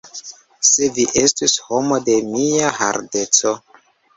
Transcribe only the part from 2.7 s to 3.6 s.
hardeco!